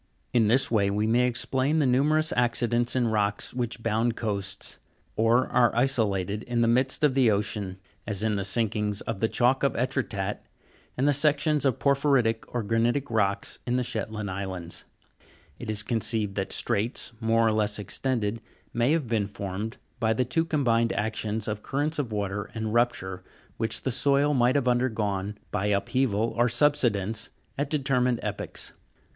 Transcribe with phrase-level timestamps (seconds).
[0.33, 4.79] In this way we may explain the numerous accidents in rocks which bound coasts,
[5.15, 7.77] or are isolated in the midst of the ocean,
[8.07, 10.47] as in the sinkings of the chalk of Etretat (fig.
[10.95, 15.27] 291), and the sec tions of porphyritic or granitic rocks in the Shetland islands (fig.
[15.59, 15.63] 292).
[15.63, 18.41] It is conceived that straits, more or less extended,
[18.73, 23.23] may have been formed by the two combined actions of currents of water and rupture
[23.57, 28.73] which the soil might have undergone, by upheaval or subsidence, at determined epochs.